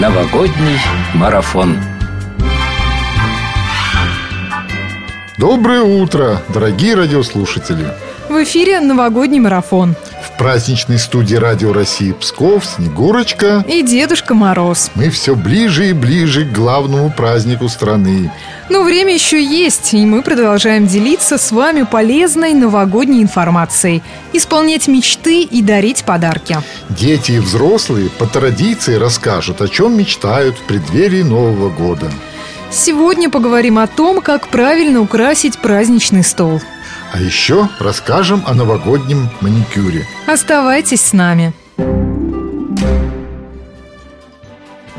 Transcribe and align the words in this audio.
Новогодний 0.00 0.78
марафон. 1.14 1.78
Доброе 5.38 5.80
утро, 5.80 6.42
дорогие 6.52 6.94
радиослушатели! 6.94 7.86
В 8.28 8.42
эфире 8.42 8.80
новогодний 8.80 9.40
марафон. 9.40 9.94
Праздничной 10.38 10.98
студии 10.98 11.36
Радио 11.36 11.72
России 11.72 12.12
Псков 12.12 12.66
Снегурочка 12.66 13.64
И 13.66 13.82
Дедушка 13.82 14.34
Мороз. 14.34 14.90
мы 14.94 15.08
все 15.08 15.34
ближе 15.34 15.88
и 15.88 15.92
ближе 15.94 16.44
к 16.44 16.52
главному 16.52 17.10
празднику 17.10 17.70
страны. 17.70 18.30
Но 18.68 18.82
время 18.82 19.14
еще 19.14 19.42
есть, 19.42 19.94
и 19.94 20.04
мы 20.04 20.22
продолжаем 20.22 20.86
делиться 20.86 21.38
с 21.38 21.52
вами 21.52 21.82
полезной 21.82 22.52
новогодней 22.52 23.22
информацией, 23.22 24.02
исполнять 24.34 24.88
мечты 24.88 25.42
и 25.42 25.62
дарить 25.62 26.04
подарки. 26.04 26.58
Дети 26.90 27.32
и 27.32 27.38
взрослые 27.38 28.10
по 28.10 28.26
традиции 28.26 28.96
расскажут, 28.96 29.62
о 29.62 29.68
чем 29.68 29.96
мечтают 29.96 30.58
в 30.58 30.62
преддверии 30.62 31.22
Нового 31.22 31.70
года. 31.70 32.10
Сегодня 32.70 33.30
поговорим 33.30 33.78
о 33.78 33.86
том, 33.86 34.20
как 34.20 34.48
правильно 34.48 35.00
украсить 35.00 35.58
праздничный 35.58 36.24
стол. 36.24 36.60
А 37.16 37.18
еще 37.18 37.70
расскажем 37.78 38.42
о 38.46 38.52
новогоднем 38.52 39.30
маникюре. 39.40 40.06
Оставайтесь 40.26 41.00
с 41.00 41.14
нами. 41.14 41.54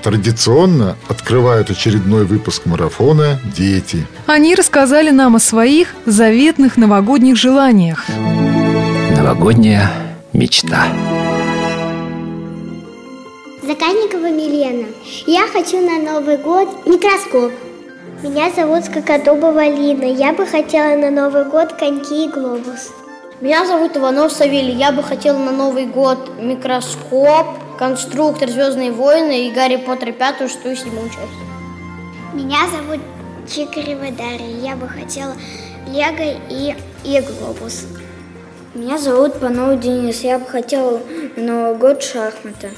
Традиционно 0.02 0.98
открывают 1.09 1.70
очередной 1.70 2.25
выпуск 2.25 2.66
марафона 2.66 3.39
дети. 3.55 4.08
Они 4.25 4.55
рассказали 4.55 5.11
нам 5.11 5.35
о 5.35 5.39
своих 5.39 5.89
заветных 6.08 6.75
новогодних 6.75 7.35
желаниях. 7.35 8.03
Новогодняя 9.16 9.91
мечта. 10.34 10.88
Заказникова 13.61 14.31
Милена. 14.31 14.88
Я 15.27 15.45
хочу 15.45 15.80
на 15.88 15.99
Новый 15.99 16.38
год 16.38 16.67
микроскоп. 16.88 17.52
Меня 18.23 18.50
зовут 18.50 18.86
Скокодубова 18.86 19.67
Лина. 19.67 20.05
Я 20.05 20.33
бы 20.33 20.47
хотела 20.47 20.95
на 20.95 21.11
Новый 21.11 21.45
год 21.45 21.73
коньки 21.73 22.25
и 22.25 22.28
глобус. 22.28 22.89
Меня 23.42 23.64
зовут 23.67 23.95
Иванов 23.95 24.31
Савелий. 24.31 24.73
Я 24.73 24.92
бы 24.92 25.03
хотел 25.03 25.38
на 25.38 25.52
Новый 25.52 25.86
год 25.86 26.31
микроскоп, 26.39 27.45
конструктор 27.77 28.50
Звездные 28.50 28.92
войны 28.92 29.47
и 29.47 29.52
Гарри 29.52 29.75
Поттер 29.75 30.14
пятую, 30.14 30.50
шестую, 30.50 30.75
седьмую 30.75 31.09
часть. 31.09 32.33
Меня 32.33 32.67
зовут 32.75 33.02
Чикарева 33.47 34.11
Дарья. 34.11 34.61
Я 34.64 34.75
бы 34.75 34.88
хотела 34.88 35.36
лего 35.86 36.39
и, 36.49 36.75
и 37.03 37.22
глобус. 37.22 37.86
Меня 38.73 38.97
зовут 38.97 39.39
Панов 39.39 39.80
Денис. 39.80 40.22
Я 40.22 40.39
бы 40.39 40.45
хотел 40.47 41.02
на 41.36 41.44
Новый 41.44 41.77
год 41.77 42.02
шахматы. 42.02 42.72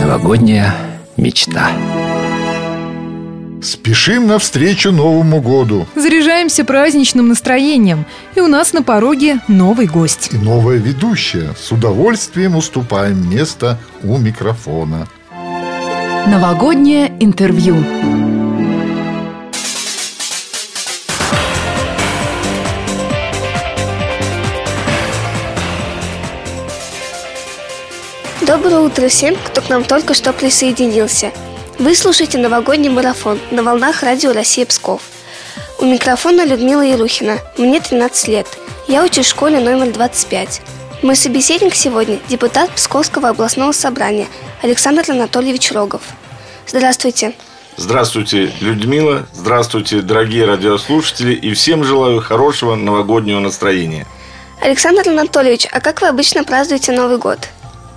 Новогодняя 0.00 0.72
мечта. 1.16 1.70
Спешим 3.84 4.26
навстречу 4.26 4.92
Новому 4.92 5.42
году. 5.42 5.86
Заряжаемся 5.94 6.64
праздничным 6.64 7.28
настроением, 7.28 8.06
и 8.34 8.40
у 8.40 8.46
нас 8.46 8.72
на 8.72 8.82
пороге 8.82 9.40
новый 9.46 9.86
гость. 9.86 10.30
И 10.32 10.38
новая 10.38 10.78
ведущая. 10.78 11.54
С 11.54 11.70
удовольствием 11.70 12.56
уступаем 12.56 13.28
место 13.28 13.78
у 14.02 14.16
микрофона. 14.16 15.06
Новогоднее 16.26 17.12
интервью. 17.20 17.76
Доброе 28.46 28.78
утро 28.78 29.08
всем, 29.08 29.36
кто 29.44 29.60
к 29.60 29.68
нам 29.68 29.84
только 29.84 30.14
что 30.14 30.32
присоединился. 30.32 31.32
Вы 31.78 31.96
слушаете 31.96 32.38
новогодний 32.38 32.88
марафон 32.88 33.40
на 33.50 33.64
волнах 33.64 34.04
радио 34.04 34.32
Россия 34.32 34.64
Псков. 34.64 35.02
У 35.80 35.84
микрофона 35.84 36.46
Людмила 36.46 36.82
Ерухина. 36.82 37.38
Мне 37.58 37.80
13 37.80 38.28
лет. 38.28 38.46
Я 38.86 39.04
учусь 39.04 39.26
в 39.26 39.30
школе 39.30 39.58
номер 39.58 39.92
25. 39.92 40.62
Мой 41.02 41.16
собеседник 41.16 41.74
сегодня– 41.74 42.20
депутат 42.28 42.70
Псковского 42.70 43.30
областного 43.30 43.72
собрания 43.72 44.28
Александр 44.62 45.02
Анатольевич 45.08 45.72
Рогов. 45.72 46.02
Здравствуйте. 46.68 47.34
Здравствуйте, 47.76 48.52
Людмила. 48.60 49.26
Здравствуйте, 49.32 50.00
дорогие 50.00 50.46
радиослушатели. 50.46 51.34
И 51.34 51.52
всем 51.54 51.82
желаю 51.82 52.20
хорошего 52.20 52.76
новогоднего 52.76 53.40
настроения. 53.40 54.06
Александр 54.62 55.08
Анатольевич, 55.08 55.66
а 55.72 55.80
как 55.80 56.02
вы 56.02 56.06
обычно 56.06 56.44
празднуете 56.44 56.92
Новый 56.92 57.18
год? 57.18 57.48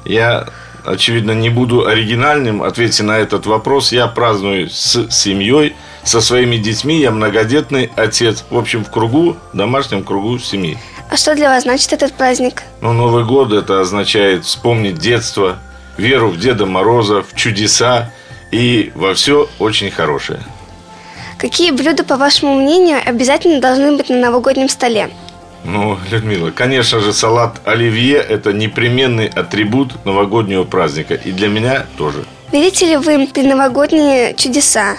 Я, 0.04 0.48
очевидно, 0.88 1.32
не 1.32 1.50
буду 1.50 1.86
оригинальным. 1.86 2.64
Ответьте 2.64 3.04
на 3.04 3.18
этот 3.18 3.46
вопрос. 3.46 3.92
Я 3.92 4.08
праздную 4.08 4.70
с 4.70 5.10
семьей, 5.12 5.76
со 6.04 6.22
своими 6.22 6.58
детьми. 6.58 7.00
Я 7.00 7.12
многодетный 7.12 7.92
отец. 7.96 8.46
В 8.50 8.58
общем, 8.58 8.84
в 8.84 8.92
кругу, 8.92 9.36
домашнем 9.54 10.04
кругу 10.04 10.40
семьи. 10.40 10.78
А 11.10 11.18
что 11.18 11.36
для 11.36 11.50
вас 11.50 11.64
значит 11.64 11.94
этот 11.94 12.14
праздник? 12.14 12.64
Но 12.82 12.94
Новый 12.94 13.24
год 13.24 13.54
это 13.54 13.82
означает 13.82 14.46
вспомнить 14.46 14.98
детство, 14.98 15.58
веру 15.98 16.30
в 16.30 16.40
Деда 16.40 16.66
Мороза, 16.66 17.24
в 17.24 17.34
чудеса 17.36 18.12
и 18.52 18.92
во 18.96 19.14
все 19.14 19.50
очень 19.60 19.92
хорошее. 19.92 20.40
Какие 21.38 21.72
блюда, 21.72 22.04
по 22.04 22.18
вашему 22.18 22.56
мнению, 22.56 23.00
обязательно 23.06 23.62
должны 23.62 23.96
быть 23.96 24.10
на 24.10 24.18
новогоднем 24.18 24.70
столе? 24.70 25.12
Ну, 25.64 25.98
Людмила, 26.12 26.52
конечно 26.52 27.00
же, 27.00 27.12
салат 27.14 27.62
оливье– 27.66 28.18
это 28.30 28.54
непременный 28.54 29.28
атрибут 29.28 30.06
новогоднего 30.06 30.64
праздника. 30.64 31.16
И 31.16 31.32
для 31.32 31.50
меня 31.50 31.86
тоже. 31.98 32.26
Верите 32.52 32.86
ли 32.86 32.98
вы 32.98 33.26
в 33.26 33.34
предновогодние 33.34 34.34
чудеса? 34.36 34.98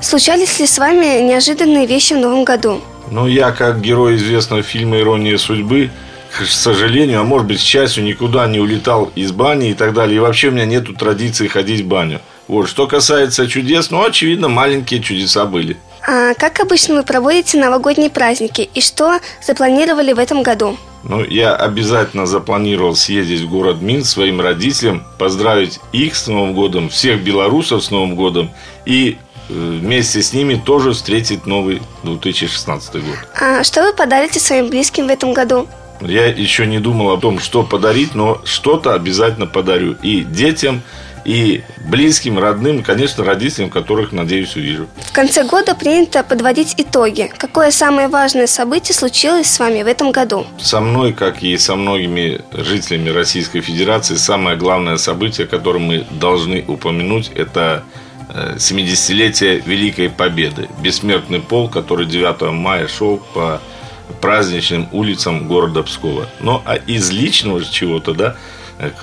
Случались 0.00 0.58
ли 0.58 0.66
с 0.66 0.78
вами 0.78 1.20
неожиданные 1.22 1.86
вещи 1.86 2.14
в 2.14 2.18
новом 2.18 2.44
году? 2.44 2.80
Но 3.10 3.28
я, 3.28 3.52
как 3.52 3.80
герой 3.80 4.16
известного 4.16 4.62
фильма 4.62 4.98
«Ирония 4.98 5.36
судьбы», 5.36 5.90
к 6.30 6.46
сожалению, 6.46 7.20
а 7.20 7.24
может 7.24 7.46
быть, 7.48 7.58
к 7.58 7.62
счастью, 7.62 8.04
никуда 8.04 8.46
не 8.46 8.60
улетал 8.60 9.10
из 9.16 9.32
бани 9.32 9.70
и 9.70 9.74
так 9.74 9.92
далее. 9.92 10.16
И 10.16 10.20
вообще 10.20 10.48
у 10.48 10.52
меня 10.52 10.64
нету 10.64 10.94
традиции 10.94 11.48
ходить 11.48 11.80
в 11.82 11.88
баню. 11.88 12.20
Вот. 12.46 12.68
Что 12.68 12.86
касается 12.86 13.48
чудес, 13.48 13.90
ну, 13.90 14.04
очевидно, 14.04 14.48
маленькие 14.48 15.02
чудеса 15.02 15.44
были. 15.44 15.76
А 16.06 16.34
как 16.34 16.60
обычно 16.60 16.96
вы 16.96 17.02
проводите 17.02 17.58
новогодние 17.58 18.10
праздники 18.10 18.68
и 18.74 18.80
что 18.80 19.20
запланировали 19.42 20.12
в 20.12 20.18
этом 20.18 20.42
году? 20.42 20.76
Ну, 21.02 21.24
я 21.24 21.54
обязательно 21.54 22.26
запланировал 22.26 22.94
съездить 22.94 23.40
в 23.40 23.48
город 23.48 23.80
Минск 23.80 24.10
своим 24.10 24.40
родителям, 24.40 25.04
поздравить 25.18 25.80
их 25.92 26.14
с 26.14 26.26
Новым 26.26 26.52
годом, 26.52 26.90
всех 26.90 27.22
белорусов 27.22 27.82
с 27.82 27.90
Новым 27.90 28.16
годом 28.16 28.50
и 28.84 29.16
э, 29.48 29.52
вместе 29.52 30.20
с 30.20 30.34
ними 30.34 30.60
тоже 30.62 30.92
встретить 30.92 31.46
новый 31.46 31.80
2016 32.02 32.94
год. 32.94 33.16
А 33.40 33.64
что 33.64 33.82
вы 33.82 33.94
подарите 33.94 34.40
своим 34.40 34.68
близким 34.68 35.06
в 35.06 35.10
этом 35.10 35.32
году? 35.32 35.66
Я 36.02 36.26
еще 36.26 36.66
не 36.66 36.78
думал 36.78 37.12
о 37.12 37.18
том, 37.18 37.38
что 37.38 37.62
подарить, 37.62 38.14
но 38.14 38.40
что-то 38.44 38.94
обязательно 38.94 39.46
подарю 39.46 39.96
и 40.02 40.22
детям, 40.22 40.82
и 41.24 41.62
близким, 41.88 42.38
родным, 42.38 42.82
конечно, 42.82 43.24
родителям, 43.24 43.70
которых, 43.70 44.12
надеюсь, 44.12 44.56
увижу. 44.56 44.86
В 44.96 45.12
конце 45.12 45.44
года 45.44 45.74
принято 45.74 46.22
подводить 46.22 46.74
итоги. 46.76 47.30
Какое 47.36 47.70
самое 47.70 48.08
важное 48.08 48.46
событие 48.46 48.94
случилось 48.94 49.48
с 49.48 49.58
вами 49.58 49.82
в 49.82 49.86
этом 49.86 50.12
году? 50.12 50.46
Со 50.58 50.80
мной, 50.80 51.12
как 51.12 51.42
и 51.42 51.56
со 51.58 51.76
многими 51.76 52.40
жителями 52.52 53.10
Российской 53.10 53.60
Федерации, 53.60 54.16
самое 54.16 54.56
главное 54.56 54.96
событие, 54.96 55.46
которое 55.46 55.80
мы 55.80 56.06
должны 56.10 56.64
упомянуть, 56.66 57.30
это 57.34 57.84
70-летие 58.28 59.62
Великой 59.66 60.08
Победы. 60.08 60.68
Бессмертный 60.80 61.40
пол, 61.40 61.68
который 61.68 62.06
9 62.06 62.52
мая 62.52 62.86
шел 62.86 63.18
по 63.34 63.60
праздничным 64.20 64.88
улицам 64.92 65.48
города 65.48 65.82
Пскова. 65.82 66.28
Но 66.40 66.62
а 66.64 66.76
из 66.76 67.10
личного 67.10 67.64
чего-то, 67.64 68.14
да, 68.14 68.36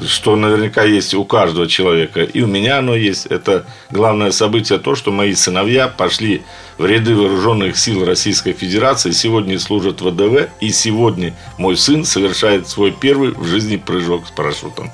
что 0.06 0.36
наверняка 0.36 0.84
есть 0.84 1.14
у 1.14 1.24
каждого 1.24 1.68
человека, 1.68 2.24
и 2.24 2.42
у 2.42 2.48
меня 2.48 2.80
оно 2.80 2.96
есть, 2.96 3.28
это 3.28 3.66
главное 3.92 4.32
событие 4.32 4.80
то, 4.80 4.96
что 4.96 5.12
мои 5.12 5.36
сыновья 5.36 5.88
пошли 5.88 6.44
в 6.78 6.86
ряды 6.86 7.16
вооруженных 7.16 7.78
сил 7.78 8.06
Российской 8.06 8.54
Федерации, 8.54 9.12
сегодня 9.12 9.60
служат 9.60 10.02
в 10.02 10.10
ВДВ, 10.10 10.50
и 10.60 10.72
сегодня 10.72 11.34
мой 11.58 11.78
сын 11.78 12.06
совершает 12.06 12.68
свой 12.68 12.92
первый 12.92 13.32
в 13.32 13.46
жизни 13.46 13.78
прыжок 13.78 14.28
с 14.28 14.32
парашютом. 14.32 14.92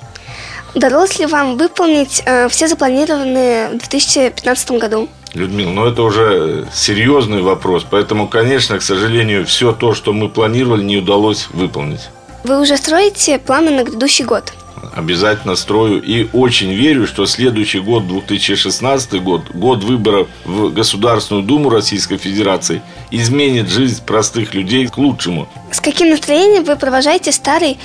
Удалось 0.75 1.19
ли 1.19 1.27
вам 1.27 1.57
выполнить 1.57 2.23
э, 2.25 2.49
все 2.49 2.67
запланированные 2.67 3.69
в 3.69 3.77
2015 3.77 4.71
году? 4.71 5.07
Людмила, 5.33 5.71
ну 5.71 5.85
это 5.85 6.01
уже 6.01 6.67
серьезный 6.73 7.41
вопрос, 7.41 7.85
поэтому, 7.89 8.27
конечно, 8.27 8.77
к 8.79 8.81
сожалению, 8.81 9.45
все 9.45 9.71
то, 9.71 9.93
что 9.93 10.13
мы 10.13 10.29
планировали, 10.29 10.83
не 10.83 10.97
удалось 10.97 11.47
выполнить. 11.53 12.09
Вы 12.43 12.59
уже 12.59 12.75
строите 12.75 13.39
планы 13.39 13.71
на 13.71 13.83
грядущий 13.83 14.25
год? 14.25 14.53
Обязательно 14.93 15.55
строю 15.55 16.01
и 16.01 16.27
очень 16.33 16.73
верю, 16.73 17.07
что 17.07 17.25
следующий 17.25 17.79
год, 17.79 18.07
2016 18.07 19.21
год, 19.21 19.49
год 19.53 19.83
выборов 19.83 20.27
в 20.45 20.73
Государственную 20.73 21.45
Думу 21.45 21.69
Российской 21.69 22.17
Федерации, 22.17 22.81
изменит 23.11 23.69
жизнь 23.69 24.03
простых 24.03 24.53
людей 24.53 24.87
к 24.87 24.97
лучшему. 24.97 25.47
С 25.71 25.79
каким 25.79 26.09
настроением 26.09 26.63
вы 26.63 26.75
провожаете 26.75 27.31
старый 27.31 27.77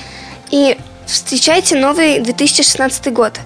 и 0.51 0.77
встречаете 1.05 1.75
новый 1.75 2.19
2016 2.19 3.13
год? 3.13 3.39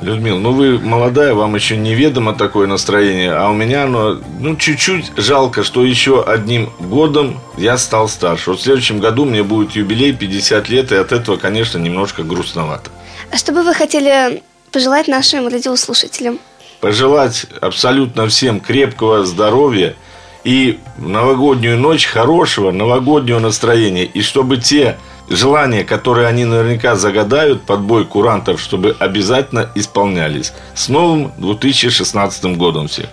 Людмил, 0.00 0.38
ну 0.38 0.52
вы 0.52 0.78
молодая, 0.78 1.34
вам 1.34 1.56
еще 1.56 1.76
неведомо 1.76 2.32
такое 2.32 2.68
настроение, 2.68 3.32
а 3.32 3.50
у 3.50 3.54
меня 3.54 3.82
оно, 3.82 4.18
ну, 4.38 4.54
чуть-чуть 4.54 5.12
жалко, 5.16 5.64
что 5.64 5.84
еще 5.84 6.22
одним 6.22 6.70
годом 6.78 7.40
я 7.56 7.76
стал 7.78 8.08
старше. 8.08 8.50
Вот 8.50 8.60
в 8.60 8.62
следующем 8.62 9.00
году 9.00 9.24
мне 9.24 9.42
будет 9.42 9.72
юбилей 9.72 10.12
50 10.12 10.68
лет, 10.68 10.92
и 10.92 10.94
от 10.94 11.10
этого, 11.10 11.36
конечно, 11.36 11.78
немножко 11.78 12.22
грустновато. 12.22 12.90
А 13.32 13.36
что 13.36 13.52
бы 13.52 13.64
вы 13.64 13.74
хотели 13.74 14.42
пожелать 14.70 15.08
нашим 15.08 15.48
радиослушателям? 15.48 16.38
Пожелать 16.80 17.46
абсолютно 17.60 18.28
всем 18.28 18.60
крепкого 18.60 19.24
здоровья 19.24 19.96
и 20.44 20.78
в 20.96 21.08
новогоднюю 21.08 21.76
ночь 21.76 22.06
хорошего 22.06 22.70
новогоднего 22.70 23.40
настроения. 23.40 24.04
И 24.04 24.22
чтобы 24.22 24.58
те 24.58 24.96
желания, 25.30 25.84
которые 25.84 26.26
они 26.26 26.44
наверняка 26.44 26.96
загадают 26.96 27.62
под 27.62 27.80
бой 27.80 28.04
курантов, 28.04 28.60
чтобы 28.60 28.96
обязательно 28.98 29.70
исполнялись. 29.74 30.52
С 30.74 30.88
новым 30.88 31.32
2016 31.38 32.56
годом 32.56 32.88
всех! 32.88 33.06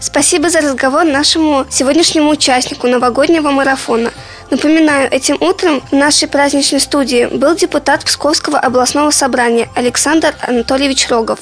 Спасибо 0.00 0.50
за 0.50 0.60
разговор 0.60 1.04
нашему 1.04 1.66
сегодняшнему 1.70 2.30
участнику 2.30 2.88
новогоднего 2.88 3.50
марафона. 3.50 4.10
Напоминаю, 4.50 5.10
этим 5.10 5.36
утром 5.40 5.80
в 5.90 5.92
нашей 5.92 6.28
праздничной 6.28 6.80
студии 6.80 7.26
был 7.26 7.54
депутат 7.54 8.04
Псковского 8.04 8.58
областного 8.58 9.10
собрания 9.10 9.68
Александр 9.74 10.34
Анатольевич 10.40 11.08
Рогов. 11.08 11.40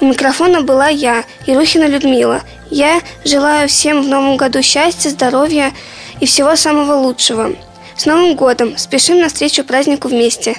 У 0.00 0.06
микрофона 0.06 0.62
была 0.62 0.88
я, 0.88 1.24
Ирухина 1.46 1.86
Людмила. 1.86 2.42
Я 2.70 3.00
желаю 3.24 3.68
всем 3.68 4.02
в 4.02 4.08
новом 4.08 4.36
году 4.36 4.60
счастья, 4.62 5.08
здоровья 5.10 5.72
и 6.20 6.26
всего 6.26 6.56
самого 6.56 6.94
лучшего. 6.94 7.52
С 7.96 8.06
Новым 8.06 8.34
годом! 8.34 8.76
Спешим 8.76 9.20
навстречу 9.20 9.64
празднику 9.64 10.08
вместе! 10.08 10.56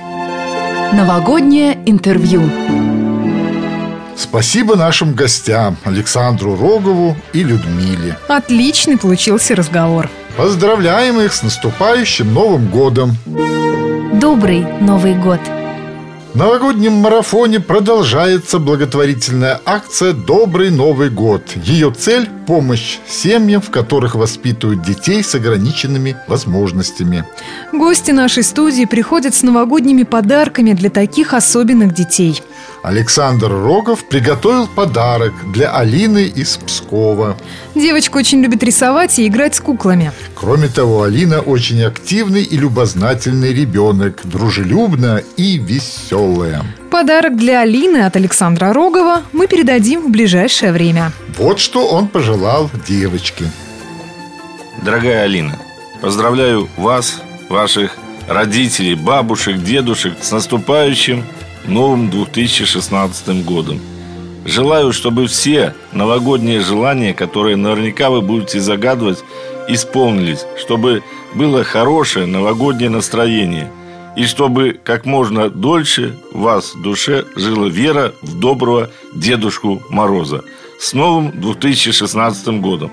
Новогоднее 0.94 1.78
интервью. 1.86 2.50
Спасибо 4.16 4.76
нашим 4.76 5.14
гостям 5.14 5.76
Александру 5.84 6.56
Рогову 6.56 7.18
и 7.34 7.44
Людмиле. 7.44 8.18
Отличный 8.30 8.98
получился 8.98 9.56
разговор. 9.56 10.10
Поздравляем 10.38 11.20
их 11.20 11.34
с 11.34 11.44
наступающим 11.44 12.34
Новым 12.34 12.70
годом! 12.70 13.18
Добрый 14.14 14.66
Новый 14.80 15.16
год! 15.16 15.40
Новогоднем 16.36 16.92
марафоне 16.92 17.62
продолжается 17.62 18.60
благотворительная 18.60 19.62
акция 19.64 20.12
«Добрый 20.12 20.70
Новый 20.70 21.10
год». 21.10 21.44
Ее 21.56 21.92
цель– 21.92 22.28
помощь 22.46 22.98
семьям, 23.08 23.62
в 23.62 23.70
которых 23.70 24.16
воспитывают 24.16 24.84
детей 24.84 25.24
с 25.24 25.34
ограниченными 25.34 26.18
возможностями. 26.28 27.24
Гости 27.72 28.12
нашей 28.12 28.44
студии 28.44 28.84
приходят 28.84 29.34
с 29.34 29.44
новогодними 29.44 30.04
подарками 30.04 30.74
для 30.74 30.90
таких 30.90 31.34
особенных 31.34 31.94
детей. 31.94 32.44
Александр 32.86 33.50
Рогов 33.50 34.04
приготовил 34.04 34.68
подарок 34.68 35.34
для 35.52 35.72
Алины 35.72 36.26
из 36.26 36.58
Пскова. 36.58 37.36
Девочка 37.74 38.18
очень 38.18 38.42
любит 38.42 38.62
рисовать 38.62 39.18
и 39.18 39.26
играть 39.26 39.56
с 39.56 39.60
куклами. 39.60 40.12
Кроме 40.36 40.68
того, 40.68 41.02
Алина 41.02 41.40
очень 41.40 41.82
активный 41.82 42.44
и 42.44 42.56
любознательный 42.56 43.56
ребенок, 43.56 44.22
дружелюбная 44.26 45.24
и 45.36 45.58
веселая. 45.58 46.64
Подарок 46.92 47.36
для 47.38 47.62
Алины 47.62 48.06
от 48.06 48.18
Александра 48.18 48.72
Рогова 48.72 49.24
мы 49.34 49.48
передадим 49.48 50.02
в 50.02 50.12
ближайшее 50.12 50.72
время. 50.72 51.12
Вот 51.40 51.60
что 51.60 51.88
он 51.88 52.08
пожелал 52.08 52.70
девочке. 52.88 53.46
Дорогая 54.84 55.24
Алина, 55.24 55.58
поздравляю 56.02 56.70
вас, 56.78 57.20
ваших 57.50 57.98
родителей, 58.28 58.94
бабушек, 58.94 59.58
дедушек 59.64 60.14
с 60.22 60.32
наступающим 60.32 61.26
новым 61.68 62.10
2016 62.10 63.46
годом. 63.46 63.80
Желаю, 64.46 64.94
чтобы 64.94 65.28
все 65.28 65.74
новогодние 65.92 66.62
желания, 66.62 67.14
которые 67.14 67.56
наверняка 67.56 68.10
вы 68.10 68.22
будете 68.22 68.60
загадывать, 68.60 69.24
исполнились, 69.68 70.46
чтобы 70.58 71.04
было 71.34 71.64
хорошее 71.64 72.28
новогоднее 72.28 72.90
настроение 72.90 73.72
и 74.16 74.26
чтобы 74.26 74.80
как 74.84 75.06
можно 75.06 75.50
дольше 75.50 76.16
в 76.32 76.42
вас 76.42 76.76
в 76.76 76.82
душе 76.82 77.26
жила 77.36 77.68
вера 77.68 78.14
в 78.22 78.40
доброго 78.40 78.90
Дедушку 79.14 79.82
Мороза. 79.90 80.44
С 80.80 80.94
новым 80.94 81.40
2016 81.42 82.62
годом! 82.62 82.92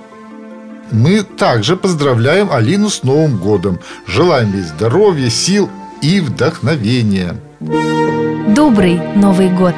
Мы 0.91 1.23
также 1.23 1.77
поздравляем 1.77 2.51
Алину 2.53 2.91
с 2.91 3.03
Новым 3.03 3.39
годом. 3.39 3.79
Желаем 4.07 4.53
ей 4.53 4.63
здоровья, 4.63 5.31
сил 5.31 5.71
и 6.03 6.21
вдохновения. 6.21 7.37
Добрый 7.63 9.01
Новый 9.15 9.49
год! 9.49 9.75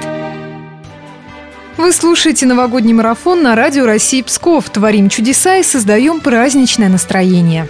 Вы 1.77 1.93
слушаете 1.93 2.47
новогодний 2.47 2.95
марафон 2.95 3.43
на 3.43 3.55
радио 3.55 3.85
России 3.85 4.23
Псков. 4.23 4.71
Творим 4.71 5.11
чудеса 5.11 5.57
и 5.57 5.63
создаем 5.63 6.21
праздничное 6.21 6.89
настроение. 6.89 7.69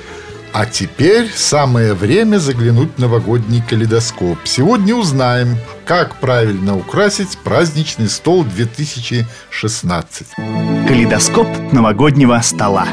А 0.52 0.66
теперь 0.66 1.28
самое 1.34 1.94
время 1.94 2.38
заглянуть 2.38 2.90
в 2.96 3.00
новогодний 3.00 3.60
калейдоскоп. 3.68 4.38
Сегодня 4.44 4.94
узнаем, 4.94 5.56
как 5.84 6.20
правильно 6.20 6.76
украсить 6.76 7.36
праздничный 7.38 8.08
стол 8.08 8.44
2016. 8.44 10.26
Калейдоскоп 10.86 11.48
новогоднего 11.72 12.40
стола. 12.40 12.86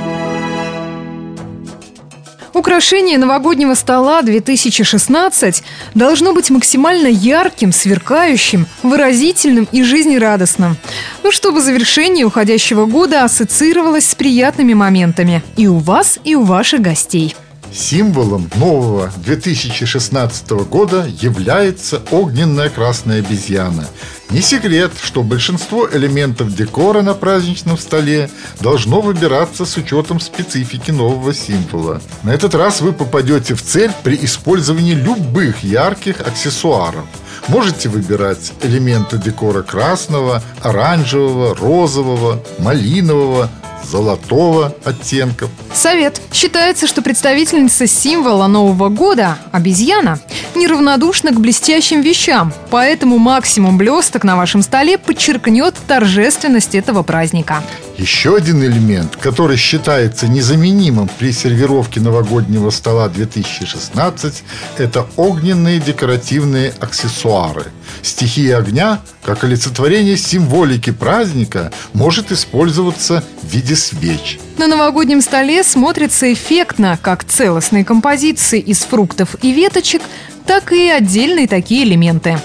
Украшение 2.61 3.17
новогоднего 3.17 3.73
стола 3.73 4.21
2016 4.21 5.63
должно 5.95 6.31
быть 6.31 6.51
максимально 6.51 7.07
ярким, 7.07 7.71
сверкающим, 7.71 8.67
выразительным 8.83 9.67
и 9.71 9.81
жизнерадостным. 9.81 10.77
Ну, 11.23 11.31
чтобы 11.31 11.59
завершение 11.59 12.23
уходящего 12.23 12.85
года 12.85 13.23
ассоциировалось 13.23 14.07
с 14.07 14.13
приятными 14.13 14.75
моментами 14.75 15.41
и 15.57 15.65
у 15.65 15.77
вас, 15.77 16.19
и 16.23 16.35
у 16.35 16.43
ваших 16.43 16.81
гостей. 16.81 17.35
Символом 17.73 18.49
нового 18.55 19.11
2016 19.17 20.49
года 20.69 21.07
является 21.21 22.01
огненная 22.11 22.69
красная 22.69 23.19
обезьяна. 23.19 23.87
Не 24.29 24.41
секрет, 24.41 24.91
что 25.01 25.23
большинство 25.23 25.89
элементов 25.89 26.53
декора 26.53 27.01
на 27.01 27.13
праздничном 27.13 27.77
столе 27.77 28.29
должно 28.59 29.01
выбираться 29.01 29.65
с 29.65 29.77
учетом 29.77 30.19
специфики 30.19 30.91
нового 30.91 31.33
символа. 31.33 32.01
На 32.23 32.31
этот 32.31 32.55
раз 32.55 32.81
вы 32.81 32.93
попадете 32.93 33.55
в 33.55 33.61
цель 33.61 33.91
при 34.03 34.17
использовании 34.21 34.93
любых 34.93 35.63
ярких 35.63 36.21
аксессуаров. 36.21 37.05
Можете 37.47 37.89
выбирать 37.89 38.53
элементы 38.61 39.17
декора 39.17 39.63
красного, 39.63 40.43
оранжевого, 40.61 41.55
розового, 41.55 42.43
малинового, 42.59 43.49
золотого 43.91 44.73
оттенков. 44.85 45.49
Совет. 45.73 46.21
Считается, 46.31 46.87
что 46.87 47.01
представительница 47.01 47.87
символа 47.87 48.47
Нового 48.47 48.89
года, 48.89 49.37
обезьяна, 49.51 50.19
неравнодушна 50.55 51.31
к 51.31 51.39
блестящим 51.39 52.01
вещам, 52.01 52.53
поэтому 52.69 53.17
максимум 53.17 53.77
блесток 53.77 54.23
на 54.23 54.37
вашем 54.37 54.61
столе 54.61 54.97
подчеркнет 54.97 55.75
торжественность 55.87 56.73
этого 56.73 57.03
праздника. 57.03 57.61
Еще 57.97 58.35
один 58.35 58.63
элемент, 58.63 59.17
который 59.17 59.57
считается 59.57 60.27
незаменимым 60.27 61.09
при 61.19 61.31
сервировке 61.31 61.99
новогоднего 61.99 62.69
стола 62.71 63.09
2016, 63.09 64.43
это 64.77 65.05
огненные 65.17 65.79
декоративные 65.79 66.73
аксессуары. 66.79 67.65
Стихия 68.01 68.57
огня, 68.57 69.01
как 69.23 69.43
олицетворение 69.43 70.17
символики 70.17 70.91
праздника, 70.91 71.71
может 71.93 72.31
использоваться 72.31 73.23
в 73.43 73.53
виде 73.53 73.75
свеч. 73.81 74.39
На 74.57 74.67
новогоднем 74.67 75.21
столе 75.21 75.63
смотрится 75.63 76.31
эффектно, 76.31 76.97
как 77.01 77.23
целостные 77.23 77.83
композиции 77.83 78.59
из 78.59 78.79
фруктов 78.79 79.35
и 79.41 79.51
веточек, 79.51 80.01
так 80.45 80.71
и 80.71 80.89
отдельные 80.89 81.47
такие 81.47 81.83
элементы. 81.83 82.37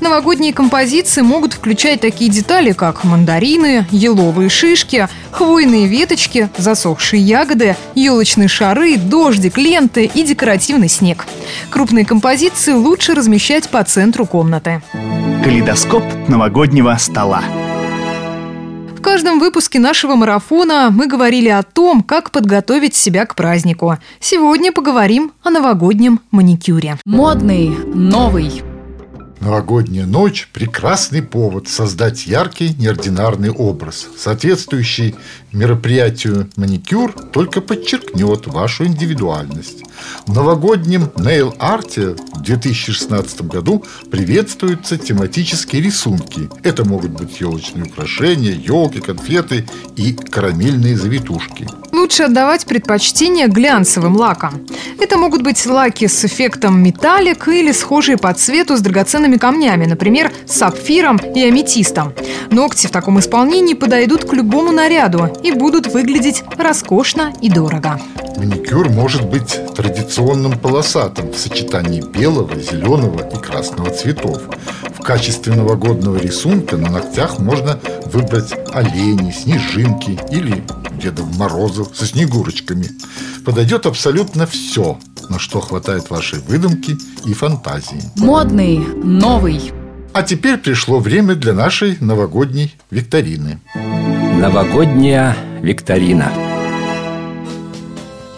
Новогодние 0.00 0.52
композиции 0.52 1.20
могут 1.20 1.52
включать 1.52 2.00
такие 2.00 2.30
детали, 2.30 2.72
как 2.72 3.04
мандарины, 3.04 3.86
еловые 3.90 4.48
шишки, 4.48 5.08
хвойные 5.30 5.86
веточки, 5.86 6.48
засохшие 6.56 7.22
ягоды, 7.22 7.76
елочные 7.94 8.48
шары, 8.48 8.96
дождик, 8.96 9.58
ленты 9.58 10.10
и 10.12 10.22
декоративный 10.22 10.88
снег. 10.88 11.26
Крупные 11.70 12.04
композиции 12.04 12.72
лучше 12.72 13.14
размещать 13.14 13.68
по 13.68 13.82
центру 13.84 14.26
комнаты. 14.26 14.82
Калейдоскоп 15.44 16.04
новогоднего 16.28 16.96
стола. 16.98 17.42
В 19.00 19.02
каждом 19.02 19.40
выпуске 19.40 19.78
нашего 19.78 20.14
марафона 20.14 20.90
мы 20.92 21.06
говорили 21.06 21.48
о 21.48 21.62
том, 21.62 22.02
как 22.02 22.30
подготовить 22.30 22.94
себя 22.94 23.24
к 23.24 23.34
празднику. 23.34 23.96
Сегодня 24.20 24.72
поговорим 24.72 25.32
о 25.42 25.48
новогоднем 25.48 26.20
маникюре. 26.30 26.98
Модный, 27.06 27.70
новый. 27.94 28.62
Новогодняя 29.40 30.04
ночь– 30.04 30.50
прекрасный 30.52 31.22
повод 31.22 31.66
создать 31.66 32.26
яркий, 32.26 32.74
неординарный 32.74 33.50
образ. 33.50 34.06
Соответствующий 34.18 35.14
мероприятию 35.50 36.50
маникюр 36.56 37.14
только 37.32 37.62
подчеркнет 37.62 38.48
вашу 38.48 38.84
индивидуальность. 38.84 39.82
В 40.26 40.34
новогоднем 40.34 41.10
нейл-арте 41.16 42.16
в 42.34 42.42
2016 42.42 43.42
году 43.42 43.84
приветствуются 44.10 44.96
тематические 44.96 45.82
рисунки. 45.82 46.48
Это 46.62 46.84
могут 46.84 47.10
быть 47.10 47.40
елочные 47.40 47.84
украшения, 47.84 48.52
елки, 48.52 49.00
конфеты 49.00 49.66
и 49.96 50.12
карамельные 50.12 50.96
завитушки. 50.96 51.68
Лучше 51.92 52.24
отдавать 52.24 52.66
предпочтение 52.66 53.48
глянцевым 53.48 54.16
лакам. 54.16 54.66
Это 54.98 55.16
могут 55.16 55.42
быть 55.42 55.64
лаки 55.66 56.06
с 56.06 56.24
эффектом 56.24 56.82
металлик 56.82 57.48
или 57.48 57.72
схожие 57.72 58.16
по 58.16 58.32
цвету 58.32 58.76
с 58.76 58.80
драгоценными 58.80 59.36
камнями, 59.36 59.86
например, 59.86 60.32
сапфиром 60.46 61.16
и 61.16 61.42
аметистом. 61.42 62.12
Ногти 62.50 62.86
в 62.86 62.90
таком 62.90 63.18
исполнении 63.18 63.74
подойдут 63.74 64.24
к 64.24 64.32
любому 64.32 64.72
наряду 64.72 65.28
и 65.42 65.52
будут 65.52 65.88
выглядеть 65.88 66.44
роскошно 66.56 67.32
и 67.40 67.50
дорого. 67.50 68.00
Маникюр 68.36 68.88
может 68.88 69.28
быть 69.28 69.58
традиционным 69.74 69.89
полосатым 70.60 71.32
в 71.32 71.36
сочетании 71.36 72.00
белого, 72.00 72.54
зеленого 72.60 73.26
и 73.28 73.36
красного 73.36 73.90
цветов. 73.90 74.42
В 74.98 75.02
качестве 75.02 75.54
новогоднего 75.54 76.16
рисунка 76.16 76.76
на 76.76 76.90
ногтях 76.90 77.38
можно 77.38 77.78
выбрать 78.06 78.52
олени, 78.72 79.32
снежинки 79.32 80.18
или 80.30 80.62
Дедов 81.02 81.36
Морозов 81.36 81.88
со 81.94 82.06
снегурочками. 82.06 82.88
Подойдет 83.44 83.86
абсолютно 83.86 84.46
все, 84.46 84.98
на 85.28 85.38
что 85.38 85.60
хватает 85.60 86.10
вашей 86.10 86.40
выдумки 86.40 86.96
и 87.24 87.32
фантазии. 87.32 88.02
Модный, 88.16 88.78
новый. 88.78 89.72
А 90.12 90.22
теперь 90.22 90.58
пришло 90.58 90.98
время 90.98 91.34
для 91.34 91.54
нашей 91.54 91.96
новогодней 92.00 92.74
викторины. 92.90 93.60
Новогодняя 93.74 95.36
викторина. 95.62 96.32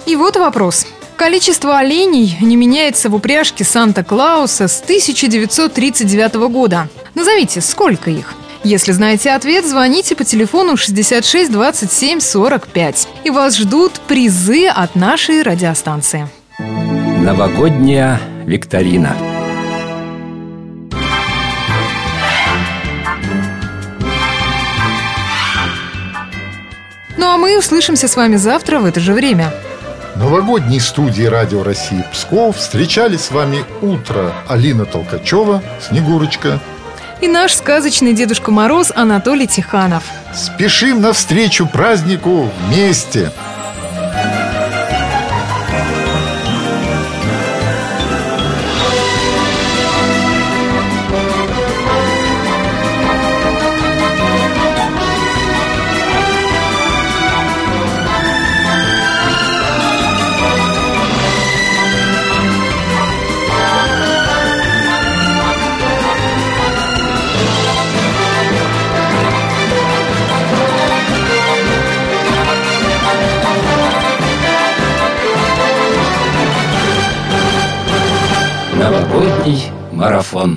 И 0.06 0.16
вот 0.16 0.37
вопрос. 0.37 0.87
Количество 1.22 1.78
оленей 1.78 2.36
не 2.40 2.56
меняется 2.56 3.08
в 3.08 3.14
упряжке 3.14 3.62
Санта-Клауса 3.62 4.66
с 4.66 4.80
1939 4.80 6.34
года. 6.50 6.88
Назовите, 7.14 7.60
сколько 7.60 8.10
их? 8.10 8.34
Если 8.64 8.90
знаете 8.90 9.30
ответ, 9.30 9.64
звоните 9.64 10.16
по 10.16 10.24
телефону 10.24 10.76
66 10.76 11.52
27 11.52 12.18
45. 12.18 13.08
И 13.22 13.30
вас 13.30 13.56
ждут 13.56 14.00
призы 14.08 14.66
от 14.66 14.96
нашей 14.96 15.42
радиостанции. 15.42 16.26
Новогодняя 16.58 18.20
викторина. 18.44 19.16
Ну 27.16 27.28
а 27.28 27.36
мы 27.36 27.56
услышимся 27.56 28.08
с 28.08 28.16
вами 28.16 28.34
завтра 28.34 28.80
в 28.80 28.84
это 28.86 28.98
же 28.98 29.12
время. 29.12 29.52
Новогодней 30.16 30.78
студии 30.78 31.25
Радио 31.25 31.62
России 31.62 32.04
Псков 32.12 32.59
встречали 32.59 33.16
с 33.16 33.31
вами 33.31 33.64
утро 33.81 34.33
Алина 34.47 34.85
Толкачева, 34.85 35.62
Снегурочка 35.81 36.61
и 37.23 37.28
наш 37.28 37.54
сказочный 37.54 38.12
Дедушка 38.12 38.50
Мороз 38.50 38.92
Анатолий 38.95 39.47
Тиханов. 39.47 40.02
Спешим 40.35 41.00
навстречу 41.00 41.66
празднику 41.66 42.50
вместе! 42.66 43.31
Новогодний 43.31 43.51